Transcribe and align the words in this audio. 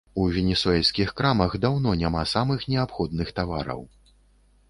У 0.21 0.23
венесуэльскіх 0.35 1.11
крамах 1.19 1.57
даўно 1.65 1.93
няма 2.03 2.23
самых 2.33 2.65
неабходных 2.75 3.27
тавараў. 3.41 3.81